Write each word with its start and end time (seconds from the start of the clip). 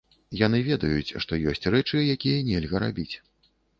Яны 0.37 0.61
ведаюць, 0.69 1.15
што 1.25 1.39
ёсць 1.51 1.69
рэчы, 1.75 2.01
якія 2.17 2.39
нельга 2.49 2.83
рабіць. 2.85 3.11